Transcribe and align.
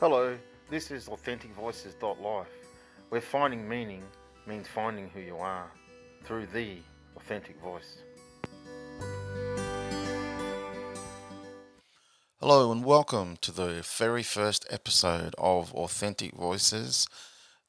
Hello, 0.00 0.38
this 0.70 0.92
is 0.92 1.08
AuthenticVoices.life, 1.08 2.46
where 3.08 3.20
finding 3.20 3.68
meaning 3.68 4.04
means 4.46 4.68
finding 4.68 5.08
who 5.08 5.18
you 5.18 5.36
are 5.38 5.72
through 6.22 6.46
the 6.46 6.76
authentic 7.16 7.60
voice. 7.60 7.98
Hello, 12.38 12.70
and 12.70 12.84
welcome 12.84 13.38
to 13.40 13.50
the 13.50 13.84
very 13.98 14.22
first 14.22 14.64
episode 14.70 15.34
of 15.36 15.74
Authentic 15.74 16.32
Voices, 16.32 17.08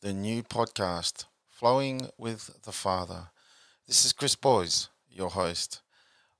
the 0.01 0.13
new 0.13 0.43
podcast 0.43 1.25
flowing 1.49 2.09
with 2.15 2.61
the 2.63 2.71
Father. 2.71 3.29
This 3.87 4.05
is 4.05 4.13
Chris 4.13 4.35
Boys, 4.35 4.89
your 5.09 5.31
host. 5.31 5.81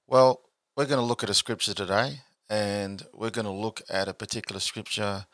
Well, 0.05 0.41
we're 0.77 0.85
going 0.85 0.99
to 0.99 1.03
look 1.03 1.23
at 1.23 1.31
a 1.31 1.33
scripture 1.33 1.73
today, 1.73 2.19
and 2.47 3.01
we're 3.11 3.31
going 3.31 3.47
to 3.47 3.51
look 3.51 3.81
at 3.89 4.07
a 4.07 4.13
particular 4.13 4.59
scripture 4.59 5.25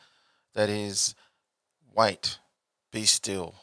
that 0.55 0.69
is 0.69 1.13
wait, 1.95 2.39
be 2.91 3.05
still, 3.05 3.55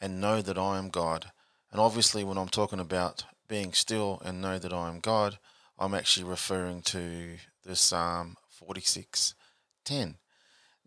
and 0.00 0.20
know 0.20 0.42
that 0.42 0.58
I 0.58 0.78
am 0.78 0.88
God. 0.88 1.30
And 1.70 1.80
obviously, 1.80 2.24
when 2.24 2.38
I'm 2.38 2.48
talking 2.48 2.80
about 2.80 3.24
being 3.48 3.72
still 3.72 4.20
and 4.24 4.40
know 4.40 4.58
that 4.58 4.72
I 4.72 4.88
am 4.88 5.00
God, 5.00 5.38
I'm 5.78 5.94
actually 5.94 6.24
referring 6.24 6.82
to 6.82 7.36
the 7.64 7.76
Psalm 7.76 8.36
46:10. 8.50 10.16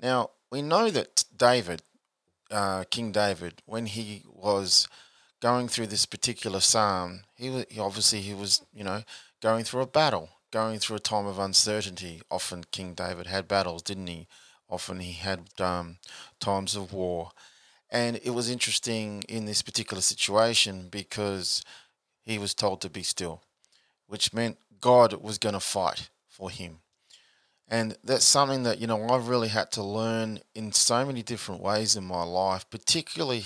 Now, 0.02 0.32
we 0.52 0.62
know 0.62 0.90
that 0.90 1.26
David, 1.36 1.84
uh, 2.52 2.84
King 2.90 3.12
David, 3.12 3.62
when 3.66 3.86
he 3.88 4.24
was 4.26 4.88
going 5.42 5.68
through 5.68 5.88
this 5.88 6.06
particular 6.06 6.60
psalm, 6.60 7.24
he, 7.36 7.66
he 7.70 7.80
obviously 7.80 8.22
he 8.22 8.34
was, 8.34 8.62
you 8.74 8.84
know, 8.84 9.04
going 9.42 9.64
through 9.64 9.82
a 9.82 9.88
battle, 9.88 10.30
going 10.52 10.80
through 10.80 10.98
a 10.98 11.00
time 11.00 11.26
of 11.26 11.40
uncertainty. 11.40 12.22
Often 12.30 12.66
King 12.72 12.94
David 12.94 13.28
had 13.28 13.48
battles, 13.48 13.82
didn't 13.82 14.08
he? 14.08 14.28
Often 14.70 15.00
he 15.00 15.14
had 15.14 15.42
um, 15.60 15.98
times 16.40 16.76
of 16.76 16.94
war. 16.94 17.32
And 17.90 18.20
it 18.24 18.32
was 18.32 18.50
interesting 18.50 19.24
in 19.30 19.46
this 19.46 19.62
particular 19.62 20.02
situation 20.02 20.90
because 20.90 21.64
he 22.24 22.38
was 22.38 22.54
told 22.54 22.82
to 22.82 22.90
be 22.90 23.04
still, 23.04 23.42
which 24.08 24.34
meant 24.34 24.58
God 24.82 25.14
was 25.14 25.38
going 25.38 25.54
to 25.54 25.60
fight 25.60 26.10
for 26.28 26.50
him. 26.50 26.80
And 27.68 27.98
that's 28.04 28.26
something 28.26 28.64
that, 28.64 28.80
you 28.80 28.88
know, 28.88 29.08
I've 29.08 29.28
really 29.28 29.48
had 29.48 29.72
to 29.74 29.84
learn 29.84 30.40
in 30.54 30.72
so 30.72 31.06
many 31.06 31.24
different 31.24 31.62
ways 31.62 31.96
in 31.96 32.04
my 32.04 32.24
life, 32.24 32.70
particularly 32.70 33.46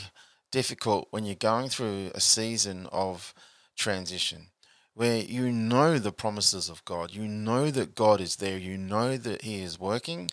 difficult 0.52 1.08
when 1.12 1.26
you're 1.26 1.36
going 1.36 1.70
through 1.70 2.12
a 2.16 2.20
season 2.20 2.88
of 2.92 3.34
transition 3.78 4.48
where 5.00 5.20
you 5.20 5.50
know 5.50 5.98
the 5.98 6.12
promises 6.12 6.68
of 6.68 6.84
God, 6.84 7.14
you 7.14 7.26
know 7.26 7.72
that 7.72 7.96
God 7.96 8.20
is 8.20 8.36
there, 8.36 8.58
you 8.58 8.78
know 8.78 9.16
that 9.16 9.44
He 9.44 9.62
is 9.62 9.80
working, 9.80 10.30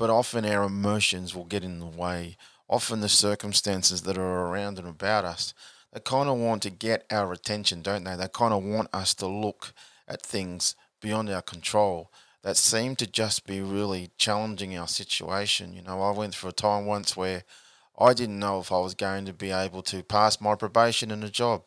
but 0.00 0.08
often 0.08 0.46
our 0.46 0.62
emotions 0.62 1.34
will 1.34 1.44
get 1.44 1.62
in 1.62 1.78
the 1.78 1.84
way. 1.84 2.34
Often 2.70 3.02
the 3.02 3.08
circumstances 3.10 4.00
that 4.02 4.16
are 4.16 4.46
around 4.46 4.78
and 4.78 4.88
about 4.88 5.26
us, 5.26 5.52
they 5.92 6.00
kind 6.00 6.26
of 6.26 6.38
want 6.38 6.62
to 6.62 6.70
get 6.70 7.04
our 7.10 7.34
attention, 7.34 7.82
don't 7.82 8.04
they? 8.04 8.16
They 8.16 8.28
kind 8.32 8.54
of 8.54 8.64
want 8.64 8.88
us 8.94 9.12
to 9.16 9.26
look 9.26 9.74
at 10.08 10.22
things 10.22 10.74
beyond 11.02 11.28
our 11.28 11.42
control 11.42 12.10
that 12.40 12.56
seem 12.56 12.96
to 12.96 13.06
just 13.06 13.46
be 13.46 13.60
really 13.60 14.08
challenging 14.16 14.74
our 14.74 14.88
situation. 14.88 15.74
You 15.74 15.82
know, 15.82 16.00
I 16.00 16.12
went 16.12 16.34
through 16.34 16.48
a 16.48 16.54
time 16.54 16.86
once 16.86 17.14
where 17.14 17.44
I 17.98 18.14
didn't 18.14 18.38
know 18.38 18.58
if 18.58 18.72
I 18.72 18.78
was 18.78 18.94
going 18.94 19.26
to 19.26 19.34
be 19.34 19.50
able 19.50 19.82
to 19.82 20.02
pass 20.02 20.40
my 20.40 20.54
probation 20.54 21.10
in 21.10 21.22
a 21.22 21.28
job. 21.28 21.64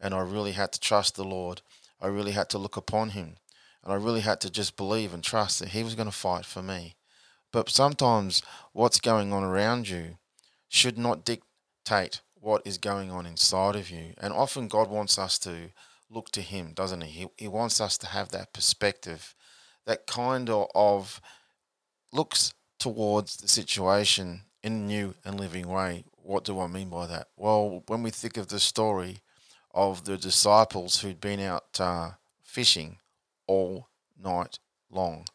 And 0.00 0.14
I 0.14 0.20
really 0.20 0.52
had 0.52 0.70
to 0.74 0.78
trust 0.78 1.16
the 1.16 1.24
Lord. 1.24 1.60
I 2.00 2.06
really 2.06 2.32
had 2.32 2.48
to 2.50 2.58
look 2.58 2.76
upon 2.76 3.10
Him. 3.10 3.34
And 3.82 3.92
I 3.92 3.96
really 3.96 4.20
had 4.20 4.40
to 4.42 4.48
just 4.48 4.76
believe 4.76 5.12
and 5.12 5.24
trust 5.24 5.58
that 5.58 5.70
He 5.70 5.82
was 5.82 5.96
going 5.96 6.06
to 6.06 6.12
fight 6.12 6.46
for 6.46 6.62
me. 6.62 6.94
But 7.54 7.70
sometimes 7.70 8.42
what's 8.72 8.98
going 8.98 9.32
on 9.32 9.44
around 9.44 9.88
you 9.88 10.18
should 10.68 10.98
not 10.98 11.24
dictate 11.24 12.20
what 12.34 12.62
is 12.64 12.78
going 12.78 13.12
on 13.12 13.26
inside 13.26 13.76
of 13.76 13.90
you. 13.90 14.12
And 14.18 14.34
often 14.34 14.66
God 14.66 14.90
wants 14.90 15.20
us 15.20 15.38
to 15.40 15.70
look 16.10 16.32
to 16.32 16.40
Him, 16.40 16.72
doesn't 16.74 17.02
He? 17.02 17.10
He, 17.20 17.44
he 17.44 17.48
wants 17.48 17.80
us 17.80 17.96
to 17.98 18.08
have 18.08 18.30
that 18.30 18.52
perspective, 18.52 19.36
that 19.86 20.08
kind 20.08 20.50
of 20.50 21.20
looks 22.12 22.54
towards 22.80 23.36
the 23.36 23.46
situation 23.46 24.42
in 24.64 24.72
a 24.72 24.86
new 24.86 25.14
and 25.24 25.38
living 25.38 25.68
way. 25.68 26.02
What 26.16 26.42
do 26.42 26.58
I 26.58 26.66
mean 26.66 26.88
by 26.88 27.06
that? 27.06 27.28
Well, 27.36 27.84
when 27.86 28.02
we 28.02 28.10
think 28.10 28.36
of 28.36 28.48
the 28.48 28.58
story 28.58 29.18
of 29.72 30.06
the 30.06 30.16
disciples 30.16 31.02
who'd 31.02 31.20
been 31.20 31.38
out 31.38 31.78
uh, 31.78 32.10
fishing 32.42 32.98
all 33.46 33.90
night 34.20 34.58
long, 34.90 35.26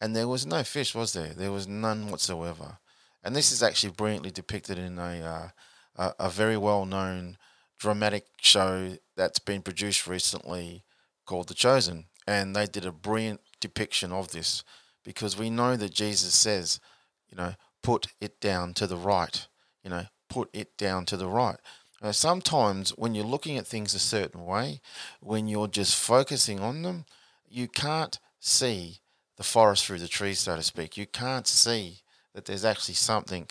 and 0.00 0.14
there 0.14 0.28
was 0.28 0.46
no 0.46 0.62
fish, 0.62 0.94
was 0.94 1.12
there? 1.12 1.32
There 1.34 1.52
was 1.52 1.66
none 1.66 2.10
whatsoever. 2.10 2.78
And 3.22 3.34
this 3.34 3.50
is 3.50 3.62
actually 3.62 3.92
brilliantly 3.92 4.30
depicted 4.30 4.78
in 4.78 4.98
a 4.98 5.52
uh, 5.98 6.12
a, 6.18 6.30
very 6.30 6.56
well 6.56 6.84
known 6.84 7.38
dramatic 7.78 8.26
show 8.40 8.98
that's 9.16 9.38
been 9.38 9.62
produced 9.62 10.06
recently 10.06 10.84
called 11.24 11.48
The 11.48 11.54
Chosen, 11.54 12.06
and 12.26 12.54
they 12.54 12.66
did 12.66 12.84
a 12.84 12.92
brilliant 12.92 13.40
depiction 13.60 14.12
of 14.12 14.30
this 14.30 14.62
because 15.04 15.38
we 15.38 15.50
know 15.50 15.76
that 15.76 15.94
Jesus 15.94 16.34
says, 16.34 16.80
you 17.28 17.36
know, 17.36 17.54
put 17.82 18.08
it 18.20 18.40
down 18.40 18.74
to 18.74 18.86
the 18.86 18.96
right, 18.96 19.46
you 19.82 19.90
know, 19.90 20.06
put 20.28 20.48
it 20.52 20.76
down 20.76 21.06
to 21.06 21.16
the 21.16 21.28
right. 21.28 21.56
Now, 22.02 22.10
sometimes 22.10 22.90
when 22.90 23.14
you're 23.14 23.24
looking 23.24 23.56
at 23.56 23.66
things 23.66 23.94
a 23.94 23.98
certain 23.98 24.44
way, 24.44 24.80
when 25.20 25.48
you're 25.48 25.68
just 25.68 25.96
focusing 25.96 26.60
on 26.60 26.82
them, 26.82 27.06
you 27.48 27.68
can't 27.68 28.18
see 28.38 28.98
the 29.36 29.42
forest 29.44 29.86
through 29.86 29.98
the 29.98 30.08
trees, 30.08 30.40
so 30.40 30.56
to 30.56 30.62
speak. 30.62 30.96
You 30.96 31.06
can't 31.06 31.46
see 31.46 31.98
that 32.34 32.44
there's 32.44 32.64
actually 32.64 32.94
something 32.94 33.48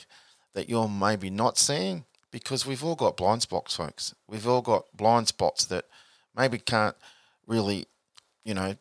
that 0.54 0.70
you're 0.70 0.90
maybe 0.90 1.30
not 1.30 1.58
seeing 1.58 2.06
because 2.32 2.66
we've 2.66 2.84
all 2.84 2.96
got 2.96 3.18
blind 3.18 3.42
spots, 3.42 3.76
folks. 3.76 4.14
We've 4.28 4.48
all 4.48 4.62
got 4.62 4.86
blind 4.96 5.28
spots 5.28 5.66
that 5.66 5.86
maybe 6.36 6.58
can't 6.58 6.96
really, 7.48 7.88
you 8.44 8.54
know, 8.54 8.76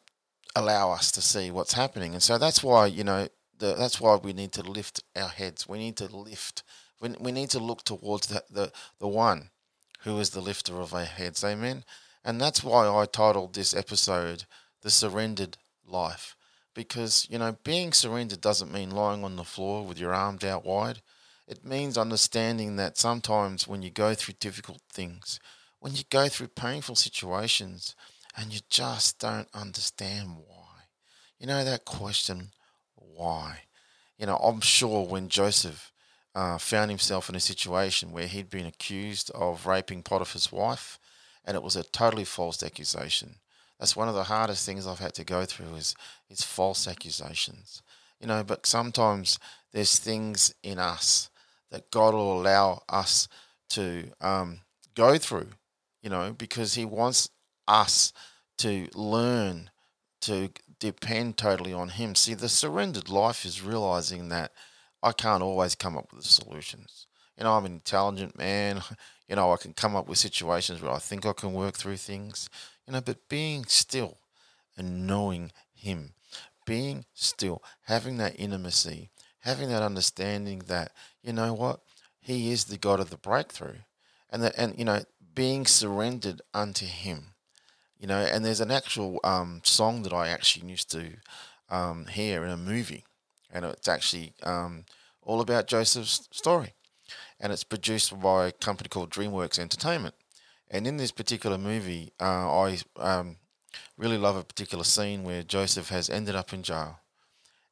allow 0.57 0.93
us 0.93 1.11
to 1.13 1.23
see 1.23 1.51
what's 1.51 1.75
happening. 1.75 2.15
And 2.15 2.23
so 2.23 2.39
that's 2.39 2.63
why, 2.63 2.87
you 2.87 3.05
know, 3.05 3.29
the, 3.59 3.75
that's 3.75 4.01
why 4.01 4.17
we 4.17 4.33
need 4.33 4.53
to 4.53 4.63
lift 4.63 5.03
our 5.15 5.29
heads. 5.29 5.69
We 5.69 5.79
need 5.79 5.97
to 5.97 6.07
lift. 6.07 6.63
We, 7.01 7.11
we 7.21 7.33
need 7.33 7.51
to 7.51 7.59
look 7.59 7.85
towards 7.85 8.29
the, 8.29 8.43
the, 8.51 8.73
the 8.99 9.09
one 9.09 9.51
who 10.01 10.19
is 10.19 10.31
the 10.31 10.41
lifter 10.41 10.81
of 10.81 10.95
our 10.95 11.05
heads. 11.05 11.45
Amen. 11.45 11.85
And 12.25 12.41
that's 12.41 12.65
why 12.65 12.89
I 12.89 13.07
titled 13.07 13.55
this 13.55 13.75
episode 13.75 14.45
The 14.83 14.91
Surrendered 14.91 15.59
Life 15.87 16.37
because 16.75 17.27
you 17.31 17.39
know 17.39 17.57
being 17.65 17.93
surrendered 17.93 18.41
doesn't 18.41 18.73
mean 18.73 18.91
lying 18.91 19.25
on 19.25 19.37
the 19.37 19.45
floor 19.45 19.85
with 19.85 19.99
your 19.99 20.13
arms 20.15 20.45
out 20.45 20.65
wide. 20.65 21.01
It 21.47 21.65
means 21.65 21.99
understanding 21.99 22.77
that 22.77 22.97
sometimes 22.97 23.69
when 23.69 23.83
you 23.83 23.91
go 23.91 24.15
through 24.15 24.35
difficult 24.41 24.81
things 24.91 25.39
when 25.85 25.95
you 25.95 26.03
go 26.09 26.29
through 26.29 26.49
painful 26.49 26.95
situations 26.95 27.95
and 28.35 28.55
you 28.55 28.61
just 28.71 29.19
don't 29.19 29.49
understand 29.53 30.31
why 30.31 30.87
you 31.39 31.47
know 31.47 31.63
that 31.63 31.85
question 31.85 32.53
why? 32.97 33.65
You 34.17 34.25
know 34.25 34.37
i'm 34.37 34.63
sure 34.63 35.07
when 35.07 35.29
joseph 35.29 35.93
uh, 36.35 36.57
found 36.57 36.91
himself 36.91 37.29
in 37.29 37.35
a 37.35 37.41
situation 37.41 38.13
where 38.13 38.27
he'd 38.27 38.49
been 38.49 38.65
accused 38.65 39.31
of 39.33 39.67
raping 39.67 40.03
potiphar's 40.03 40.51
wife 40.51 40.99
and 41.45 41.55
it 41.55 41.63
was 41.63 41.77
a 41.77 41.85
totally 41.85 42.25
false 42.25 42.63
accusation 42.63 43.35
that's 43.79 43.97
one 43.97 44.09
of 44.09 44.15
the 44.15 44.25
hardest 44.25 44.65
things 44.65 44.87
I've 44.87 44.99
had 44.99 45.15
to 45.15 45.25
go 45.25 45.45
through 45.45 45.75
is 45.77 45.95
is 46.31 46.43
false 46.43 46.87
accusations. 46.89 47.83
You 48.21 48.27
know, 48.27 48.45
but 48.45 48.67
sometimes 48.67 49.39
there's 49.73 49.99
things 49.99 50.55
in 50.63 50.79
us 50.79 51.31
that 51.71 51.91
God 51.91 52.15
will 52.15 52.41
allow 52.41 52.83
us 52.89 53.29
to 53.71 54.05
um, 54.21 54.61
go 54.95 55.19
through. 55.19 55.49
You 56.03 56.11
know, 56.11 56.33
because 56.33 56.75
He 56.75 56.85
wants 56.85 57.31
us 57.67 58.13
to 58.59 58.89
learn 58.95 59.71
to 60.23 60.51
depend 60.79 61.37
totally 61.37 61.73
on 61.73 61.89
Him. 61.91 62.15
See, 62.15 62.35
the 62.35 62.49
surrendered 62.49 63.09
life 63.09 63.45
is 63.45 63.63
realizing 63.63 64.29
that 64.29 64.53
I 65.03 65.13
can't 65.13 65.43
always 65.43 65.75
come 65.75 65.97
up 65.97 66.13
with 66.13 66.23
the 66.23 66.29
solutions. 66.29 67.07
You 67.37 67.45
know, 67.45 67.53
I'm 67.53 67.65
an 67.67 67.73
intelligent 67.73 68.37
man. 68.39 68.83
You 69.27 69.37
know, 69.37 69.55
I 69.55 69.57
can 69.57 69.73
come 69.73 69.97
up 69.97 70.07
with 70.07 70.19
situations 70.19 70.83
where 70.83 70.93
I 70.93 70.99
think 70.99 71.25
I 71.25 71.33
can 71.33 71.55
work 71.55 71.77
through 71.77 71.97
things. 71.97 72.51
You 72.87 72.93
know, 72.93 73.01
but 73.01 73.29
being 73.29 73.65
still 73.67 74.19
and 74.77 75.07
knowing 75.07 75.53
Him, 75.75 76.13
being 76.67 77.05
still, 77.15 77.63
having 77.83 78.17
that 78.19 78.39
intimacy, 78.39 79.11
having 79.41 79.69
that 79.69 79.83
understanding 79.83 80.61
that, 80.67 80.93
you 81.23 81.33
know 81.33 81.53
what, 81.53 81.81
He 82.21 82.51
is 82.51 82.65
the 82.65 82.79
God 82.79 83.01
of 83.01 83.11
the 83.11 83.17
breakthrough. 83.17 83.79
And 84.31 84.43
that, 84.43 84.55
and, 84.57 84.79
you 84.79 84.85
know, 84.85 85.03
being 85.35 85.67
surrendered 85.67 86.43
unto 86.53 86.87
Him. 86.87 87.35
You 87.99 88.09
know, 88.09 88.19
and 88.19 88.45
there's 88.45 88.61
an 88.61 88.71
actual 88.71 89.21
um, 89.25 89.61
song 89.65 90.03
that 90.03 90.13
I 90.13 90.29
actually 90.29 90.69
used 90.69 90.91
to 90.91 91.13
um, 91.71 92.07
hear 92.07 92.45
in 92.45 92.51
a 92.51 92.57
movie. 92.57 93.05
And 93.51 93.65
it's 93.65 93.89
actually 93.89 94.33
um, 94.43 94.85
all 95.23 95.41
about 95.41 95.69
Joseph's 95.69 96.29
story. 96.33 96.75
And 97.41 97.53
it's 97.53 97.65
produced 97.65 98.19
by 98.21 98.47
a 98.47 98.53
company 98.53 98.89
called 98.89 99.11
DreamWorks 99.11 99.59
Entertainment. 99.59 100.15
And 100.75 100.89
in 100.89 100.97
this 100.97 101.13
particular 101.13 101.57
movie, 101.57 102.11
uh, 102.21 102.51
I 102.53 102.79
um, 102.97 103.37
really 103.97 104.19
love 104.19 104.35
a 104.35 104.43
particular 104.43 104.83
scene 104.83 105.23
where 105.23 105.45
Joseph 105.45 105.91
has 105.91 106.11
ended 106.11 106.35
up 106.35 106.53
in 106.53 106.65
jail 106.65 106.99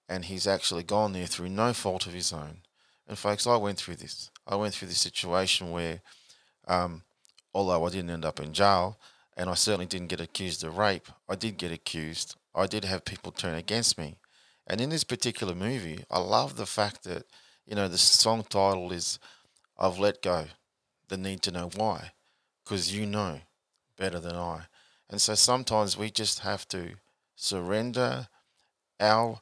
and 0.08 0.24
he's 0.24 0.46
actually 0.46 0.84
gone 0.84 1.12
there 1.12 1.26
through 1.26 1.48
no 1.48 1.72
fault 1.72 2.06
of 2.06 2.12
his 2.12 2.32
own. 2.32 2.58
And 3.08 3.18
folks, 3.18 3.44
I 3.44 3.56
went 3.56 3.78
through 3.78 3.96
this. 3.96 4.30
I 4.46 4.54
went 4.54 4.72
through 4.72 4.86
this 4.86 5.00
situation 5.00 5.72
where, 5.72 6.00
um, 6.68 7.02
although 7.52 7.84
I 7.84 7.90
didn't 7.90 8.10
end 8.10 8.24
up 8.24 8.38
in 8.38 8.52
jail, 8.52 9.00
and 9.36 9.50
I 9.50 9.54
certainly 9.54 9.86
didn't 9.86 10.06
get 10.06 10.20
accused 10.20 10.62
of 10.62 10.78
rape, 10.78 11.08
I 11.28 11.34
did 11.34 11.56
get 11.56 11.72
accused. 11.72 12.36
I 12.54 12.68
did 12.68 12.84
have 12.84 13.04
people 13.04 13.32
turn 13.32 13.56
against 13.56 13.98
me. 13.98 14.18
And 14.64 14.80
in 14.80 14.90
this 14.90 15.02
particular 15.02 15.56
movie, 15.56 16.04
I 16.08 16.20
love 16.20 16.54
the 16.54 16.66
fact 16.66 17.02
that, 17.02 17.24
you 17.66 17.74
know, 17.74 17.88
the 17.88 17.98
song 17.98 18.44
title 18.48 18.92
is 18.92 19.18
I've 19.76 19.98
Let 19.98 20.22
Go, 20.22 20.44
the 21.08 21.16
need 21.16 21.42
to 21.42 21.50
know 21.50 21.68
why, 21.74 22.12
because 22.64 22.94
you 22.94 23.06
know 23.06 23.40
better 23.96 24.20
than 24.20 24.36
I. 24.36 24.62
And 25.10 25.20
so 25.20 25.34
sometimes 25.34 25.96
we 25.96 26.10
just 26.10 26.40
have 26.40 26.66
to 26.68 26.94
surrender 27.36 28.28
our 29.00 29.40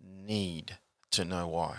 need 0.00 0.78
to 1.10 1.24
know 1.24 1.48
why, 1.48 1.76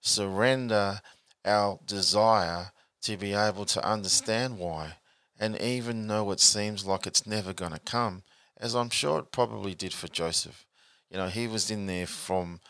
surrender 0.00 1.00
our 1.44 1.78
desire 1.84 2.70
to 3.02 3.16
be 3.16 3.32
able 3.32 3.64
to 3.64 3.84
understand 3.88 4.58
why, 4.58 4.94
and 5.38 5.60
even 5.60 6.06
though 6.06 6.30
it 6.30 6.40
seems 6.40 6.84
like 6.84 7.06
it's 7.06 7.26
never 7.26 7.52
going 7.52 7.72
to 7.72 7.78
come, 7.78 8.22
as 8.58 8.74
I'm 8.74 8.90
sure 8.90 9.18
it 9.18 9.32
probably 9.32 9.74
did 9.74 9.92
for 9.92 10.08
Joseph. 10.08 10.64
You 11.10 11.18
know, 11.18 11.28
he 11.28 11.46
was 11.46 11.70
in 11.70 11.86
there 11.86 12.06
from 12.06 12.60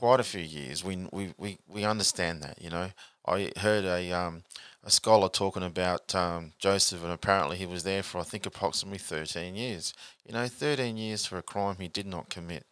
quite 0.00 0.18
a 0.18 0.24
few 0.24 0.40
years. 0.40 0.82
We 0.82 1.06
we 1.12 1.34
we, 1.36 1.58
we 1.68 1.84
understand 1.84 2.42
that. 2.42 2.56
You 2.60 2.70
know, 2.70 2.88
I 3.26 3.52
heard 3.58 3.84
a 3.84 4.10
um, 4.12 4.44
a 4.82 4.90
scholar 4.90 5.28
talking 5.28 5.62
about 5.62 6.14
um, 6.14 6.52
Joseph, 6.58 7.04
and 7.04 7.12
apparently 7.12 7.58
he 7.58 7.66
was 7.66 7.82
there 7.82 8.02
for 8.02 8.18
I 8.18 8.22
think 8.22 8.46
approximately 8.46 8.98
13 8.98 9.54
years. 9.54 9.92
You 10.26 10.32
know, 10.32 10.48
13 10.48 10.96
years 10.96 11.26
for 11.26 11.36
a 11.36 11.42
crime 11.42 11.76
he 11.78 11.88
did 11.88 12.06
not 12.06 12.30
commit. 12.30 12.64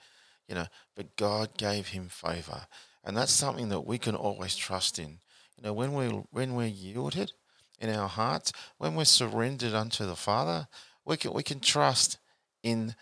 You 0.49 0.55
know, 0.55 0.67
but 0.97 1.17
God 1.17 1.59
gave 1.59 1.89
him 1.89 2.09
favor, 2.09 2.63
and 3.05 3.15
that's 3.15 3.31
something 3.33 3.69
that 3.69 3.87
we 3.87 3.99
can 3.99 4.15
always 4.15 4.57
trust 4.57 4.99
in. 4.99 5.19
You 5.59 5.65
know, 5.65 5.75
when 5.75 5.93
we 5.93 6.07
when 6.31 6.55
we're 6.55 6.69
yielded 6.69 7.33
in 7.79 7.91
our 7.91 8.09
hearts, 8.09 8.55
when 8.79 8.95
we're 8.95 9.05
surrendered 9.05 9.75
unto 9.75 10.07
the 10.07 10.17
Father, 10.17 10.67
we 11.05 11.19
can 11.19 11.35
we 11.35 11.43
can 11.43 11.61
trust 11.61 12.17
in 12.63 12.95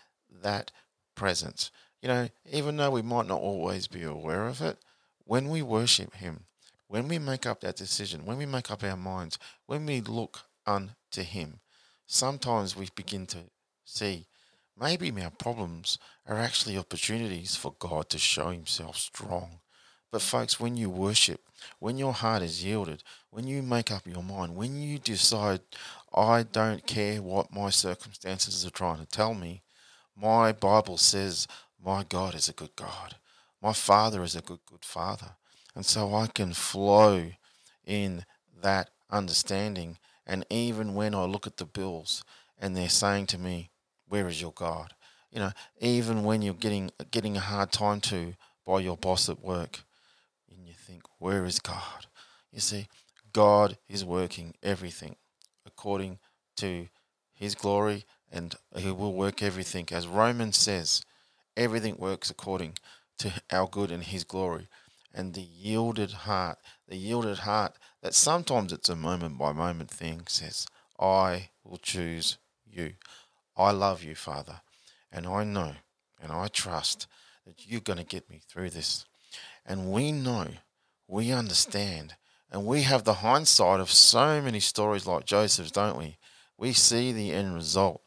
that 0.43 0.73
presence. 1.15 1.71
You 2.01 2.07
know, 2.09 2.29
even 2.51 2.77
though 2.77 2.91
we 2.91 3.01
might 3.01 3.27
not 3.27 3.41
always 3.41 3.87
be 3.87 4.03
aware 4.03 4.47
of 4.47 4.61
it, 4.61 4.77
when 5.25 5.49
we 5.49 5.61
worship 5.61 6.15
Him, 6.15 6.41
when 6.87 7.07
we 7.07 7.19
make 7.19 7.45
up 7.45 7.61
that 7.61 7.75
decision, 7.75 8.25
when 8.25 8.37
we 8.37 8.45
make 8.45 8.71
up 8.71 8.83
our 8.83 8.95
minds, 8.95 9.37
when 9.65 9.85
we 9.85 10.01
look 10.01 10.41
unto 10.65 11.23
Him, 11.23 11.59
sometimes 12.05 12.75
we 12.75 12.87
begin 12.95 13.25
to 13.27 13.39
see 13.83 14.25
maybe 14.79 15.11
our 15.21 15.31
problems 15.31 15.97
are 16.27 16.37
actually 16.37 16.77
opportunities 16.77 17.55
for 17.55 17.73
God 17.79 18.09
to 18.09 18.17
show 18.17 18.51
Himself 18.51 18.97
strong. 18.97 19.59
But, 20.11 20.21
folks, 20.21 20.59
when 20.59 20.77
you 20.77 20.89
worship, 20.89 21.41
when 21.79 21.97
your 21.97 22.13
heart 22.13 22.41
is 22.41 22.63
yielded, 22.63 23.03
when 23.29 23.45
you 23.47 23.61
make 23.61 23.91
up 23.91 24.07
your 24.07 24.23
mind, 24.23 24.55
when 24.55 24.79
you 24.79 24.99
decide, 24.99 25.59
I 26.13 26.43
don't 26.43 26.85
care 26.85 27.21
what 27.21 27.53
my 27.53 27.69
circumstances 27.69 28.65
are 28.65 28.69
trying 28.69 28.99
to 28.99 29.05
tell 29.05 29.33
me, 29.33 29.63
my 30.15 30.51
Bible 30.53 30.97
says, 30.97 31.47
my 31.83 32.03
God 32.03 32.35
is 32.35 32.49
a 32.49 32.53
good 32.53 32.75
God. 32.75 33.15
My 33.61 33.73
Father 33.73 34.23
is 34.23 34.35
a 34.35 34.41
good, 34.41 34.59
good 34.69 34.85
Father. 34.85 35.31
And 35.75 35.85
so 35.85 36.13
I 36.13 36.27
can 36.27 36.53
flow 36.53 37.31
in 37.85 38.25
that 38.61 38.89
understanding. 39.09 39.97
And 40.25 40.45
even 40.49 40.95
when 40.95 41.15
I 41.15 41.25
look 41.25 41.47
at 41.47 41.57
the 41.57 41.65
bills 41.65 42.23
and 42.59 42.75
they're 42.75 42.89
saying 42.89 43.27
to 43.27 43.37
me, 43.37 43.69
Where 44.07 44.27
is 44.27 44.41
your 44.41 44.53
God? 44.53 44.93
You 45.31 45.39
know, 45.39 45.51
even 45.79 46.23
when 46.23 46.41
you're 46.41 46.53
getting 46.53 46.91
getting 47.11 47.37
a 47.37 47.41
hard 47.41 47.71
time 47.71 48.01
to 48.01 48.33
by 48.65 48.79
your 48.79 48.97
boss 48.97 49.29
at 49.29 49.43
work, 49.43 49.83
and 50.49 50.67
you 50.67 50.73
think, 50.73 51.03
Where 51.19 51.45
is 51.45 51.59
God? 51.59 52.07
You 52.51 52.59
see, 52.59 52.87
God 53.33 53.77
is 53.87 54.03
working 54.03 54.55
everything 54.63 55.15
according 55.65 56.17
to 56.57 56.87
his 57.33 57.53
glory 57.53 58.05
and 58.31 58.55
he 58.75 58.91
will 58.91 59.13
work 59.13 59.43
everything. 59.43 59.87
As 59.91 60.07
Romans 60.07 60.57
says, 60.57 61.03
everything 61.57 61.97
works 61.97 62.29
according 62.29 62.77
to 63.17 63.33
our 63.51 63.67
good 63.67 63.91
and 63.91 64.03
his 64.03 64.23
glory. 64.23 64.67
And 65.13 65.33
the 65.33 65.41
yielded 65.41 66.11
heart, 66.11 66.59
the 66.87 66.95
yielded 66.95 67.39
heart 67.39 67.75
that 68.01 68.13
sometimes 68.13 68.71
it's 68.71 68.89
a 68.89 68.95
moment 68.95 69.37
by 69.37 69.51
moment 69.51 69.89
thing 69.89 70.21
says, 70.27 70.67
I 70.99 71.49
will 71.63 71.77
choose 71.77 72.37
you. 72.65 72.93
I 73.57 73.71
love 73.71 74.03
you, 74.03 74.13
Father. 74.15 74.61
And 75.11 75.25
I 75.25 75.43
know 75.43 75.73
and 76.21 76.31
I 76.31 76.47
trust 76.47 77.07
that 77.45 77.67
you're 77.67 77.81
going 77.81 77.99
to 77.99 78.05
get 78.05 78.29
me 78.29 78.41
through 78.47 78.71
this. 78.71 79.05
And 79.65 79.91
we 79.91 80.11
know, 80.11 80.47
we 81.07 81.31
understand, 81.31 82.15
and 82.51 82.65
we 82.65 82.83
have 82.83 83.03
the 83.03 83.15
hindsight 83.15 83.79
of 83.79 83.91
so 83.91 84.41
many 84.41 84.59
stories 84.59 85.05
like 85.05 85.25
Joseph's, 85.25 85.71
don't 85.71 85.97
we? 85.97 86.17
We 86.57 86.73
see 86.73 87.11
the 87.11 87.31
end 87.31 87.53
result. 87.53 88.01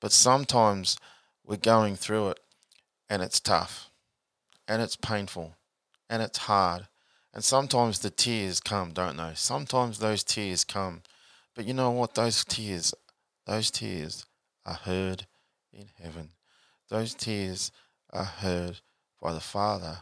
But 0.00 0.12
sometimes 0.12 0.98
we're 1.44 1.56
going 1.56 1.96
through 1.96 2.30
it 2.30 2.40
and 3.10 3.22
it's 3.22 3.40
tough 3.40 3.90
and 4.68 4.80
it's 4.80 4.96
painful 4.96 5.56
and 6.08 6.22
it's 6.22 6.38
hard. 6.38 6.86
And 7.34 7.44
sometimes 7.44 7.98
the 7.98 8.10
tears 8.10 8.60
come, 8.60 8.92
don't 8.92 9.16
they? 9.16 9.32
Sometimes 9.34 9.98
those 9.98 10.24
tears 10.24 10.64
come. 10.64 11.02
But 11.54 11.66
you 11.66 11.74
know 11.74 11.90
what? 11.90 12.14
Those 12.14 12.44
tears, 12.44 12.94
those 13.46 13.70
tears 13.70 14.26
are 14.64 14.74
heard 14.74 15.26
in 15.72 15.86
heaven. 16.00 16.30
Those 16.88 17.14
tears 17.14 17.70
are 18.12 18.24
heard 18.24 18.80
by 19.20 19.32
the 19.32 19.40
Father. 19.40 19.98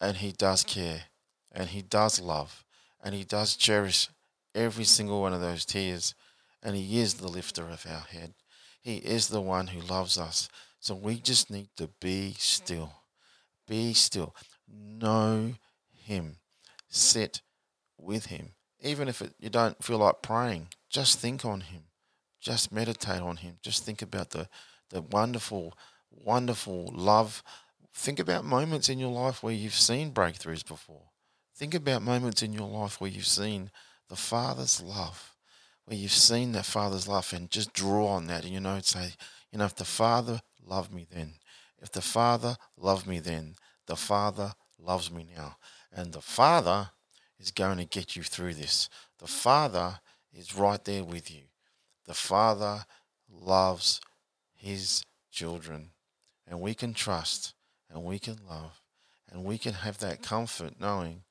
And 0.00 0.18
He 0.18 0.32
does 0.32 0.62
care. 0.62 1.04
And 1.50 1.70
He 1.70 1.82
does 1.82 2.20
love. 2.20 2.64
And 3.02 3.14
He 3.14 3.24
does 3.24 3.56
cherish 3.56 4.08
every 4.54 4.84
single 4.84 5.20
one 5.20 5.32
of 5.32 5.40
those 5.40 5.64
tears. 5.64 6.14
And 6.62 6.76
He 6.76 7.00
is 7.00 7.14
the 7.14 7.28
lifter 7.28 7.62
of 7.62 7.86
our 7.88 8.06
head. 8.12 8.34
He 8.80 8.96
is 8.96 9.28
the 9.28 9.40
one 9.40 9.68
who 9.68 9.80
loves 9.80 10.18
us. 10.18 10.48
So 10.80 10.94
we 10.94 11.16
just 11.16 11.50
need 11.50 11.68
to 11.76 11.90
be 12.00 12.34
still. 12.38 12.92
Be 13.68 13.92
still. 13.92 14.34
Know 14.66 15.54
Him. 15.94 16.36
Sit 16.88 17.42
with 17.98 18.26
Him. 18.26 18.54
Even 18.82 19.06
if 19.06 19.20
it, 19.20 19.34
you 19.38 19.50
don't 19.50 19.82
feel 19.84 19.98
like 19.98 20.22
praying, 20.22 20.68
just 20.88 21.18
think 21.18 21.44
on 21.44 21.60
Him. 21.60 21.82
Just 22.40 22.72
meditate 22.72 23.20
on 23.20 23.36
Him. 23.36 23.58
Just 23.62 23.84
think 23.84 24.00
about 24.00 24.30
the, 24.30 24.48
the 24.88 25.02
wonderful, 25.02 25.76
wonderful 26.10 26.90
love. 26.94 27.42
Think 27.94 28.18
about 28.18 28.46
moments 28.46 28.88
in 28.88 28.98
your 28.98 29.12
life 29.12 29.42
where 29.42 29.52
you've 29.52 29.74
seen 29.74 30.12
breakthroughs 30.12 30.66
before. 30.66 31.10
Think 31.54 31.74
about 31.74 32.00
moments 32.00 32.42
in 32.42 32.54
your 32.54 32.68
life 32.68 33.00
where 33.00 33.10
you've 33.10 33.26
seen 33.26 33.70
the 34.08 34.16
Father's 34.16 34.82
love 34.82 35.36
where 35.90 35.98
you've 35.98 36.12
seen 36.12 36.52
that 36.52 36.64
Father's 36.64 37.08
love 37.08 37.32
and 37.34 37.50
just 37.50 37.72
draw 37.72 38.06
on 38.06 38.28
that. 38.28 38.44
And, 38.44 38.54
you 38.54 38.60
know, 38.60 38.78
say, 38.80 39.14
you 39.50 39.58
know, 39.58 39.64
if 39.64 39.74
the 39.74 39.84
Father 39.84 40.40
loved 40.64 40.92
me 40.92 41.06
then, 41.10 41.34
if 41.78 41.90
the 41.90 42.02
Father 42.02 42.56
loved 42.76 43.06
me 43.06 43.18
then, 43.18 43.54
the 43.86 43.96
Father 43.96 44.52
loves 44.78 45.10
me 45.10 45.26
now. 45.36 45.56
And 45.92 46.12
the 46.12 46.20
Father 46.20 46.90
is 47.38 47.50
going 47.50 47.78
to 47.78 47.84
get 47.84 48.16
you 48.16 48.22
through 48.22 48.54
this. 48.54 48.88
The 49.18 49.26
Father 49.26 50.00
is 50.32 50.54
right 50.54 50.84
there 50.84 51.04
with 51.04 51.30
you. 51.30 51.44
The 52.06 52.14
Father 52.14 52.84
loves 53.28 54.00
his 54.54 55.02
children. 55.30 55.90
And 56.46 56.60
we 56.60 56.74
can 56.74 56.94
trust 56.94 57.54
and 57.88 58.04
we 58.04 58.18
can 58.18 58.38
love 58.48 58.80
and 59.30 59.44
we 59.44 59.58
can 59.58 59.74
have 59.74 59.98
that 59.98 60.22
comfort 60.22 60.74
knowing 60.80 61.22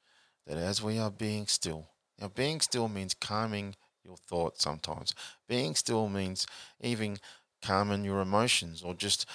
that 0.47 0.57
as 0.57 0.81
we 0.81 0.97
are 0.97 1.11
being 1.11 1.47
still, 1.47 1.89
now 2.19 2.29
being 2.29 2.61
still 2.61 2.87
means 2.87 3.13
calming 3.13 3.75
your 4.03 4.17
thoughts 4.17 4.63
sometimes. 4.63 5.13
Being 5.47 5.75
still 5.75 6.07
means 6.07 6.47
even 6.81 7.17
calming 7.61 8.03
your 8.03 8.21
emotions 8.21 8.81
or 8.81 8.93
just, 8.93 9.25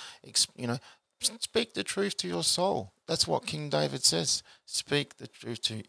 you 0.57 0.67
know, 0.67 0.79
speak 1.21 1.75
the 1.75 1.85
truth 1.85 2.17
to 2.19 2.29
your 2.29 2.45
soul. 2.45 2.93
That's 3.07 3.27
what 3.27 3.47
King 3.47 3.69
David 3.69 4.05
says. 4.05 4.43
Speak 4.67 5.17
the 5.17 5.27
truth 5.27 5.63
to 5.63 5.83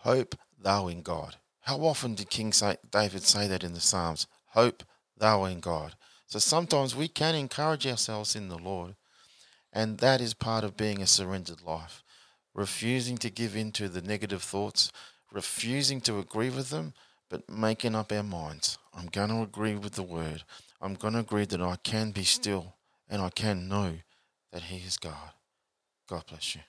hope 0.00 0.34
thou 0.60 0.88
in 0.88 1.02
God. 1.02 1.36
How 1.62 1.78
often 1.78 2.14
did 2.14 2.30
King 2.30 2.52
David 2.90 3.22
say 3.22 3.48
that 3.48 3.64
in 3.64 3.74
the 3.74 3.80
Psalms? 3.80 4.26
Hope 4.50 4.84
thou 5.16 5.44
in 5.44 5.60
God. 5.60 5.94
So 6.26 6.38
sometimes 6.38 6.94
we 6.94 7.08
can 7.08 7.34
encourage 7.34 7.86
ourselves 7.86 8.36
in 8.36 8.48
the 8.48 8.58
Lord, 8.58 8.94
and 9.72 9.98
that 9.98 10.20
is 10.20 10.34
part 10.34 10.64
of 10.64 10.76
being 10.76 11.02
a 11.02 11.06
surrendered 11.06 11.62
life. 11.62 12.02
Refusing 12.54 13.18
to 13.18 13.30
give 13.30 13.54
in 13.54 13.70
to 13.72 13.88
the 13.88 14.00
negative 14.00 14.42
thoughts, 14.42 14.90
refusing 15.30 16.00
to 16.02 16.18
agree 16.18 16.50
with 16.50 16.70
them, 16.70 16.94
but 17.28 17.48
making 17.50 17.94
up 17.94 18.12
our 18.12 18.22
minds. 18.22 18.78
I'm 18.94 19.06
going 19.06 19.28
to 19.28 19.42
agree 19.42 19.74
with 19.74 19.92
the 19.92 20.02
word. 20.02 20.44
I'm 20.80 20.94
going 20.94 21.14
to 21.14 21.20
agree 21.20 21.44
that 21.46 21.60
I 21.60 21.76
can 21.82 22.10
be 22.10 22.24
still 22.24 22.74
and 23.08 23.22
I 23.22 23.30
can 23.30 23.68
know 23.68 23.94
that 24.52 24.62
He 24.62 24.78
is 24.78 24.98
God. 24.98 25.32
God 26.08 26.24
bless 26.28 26.54
you. 26.54 26.62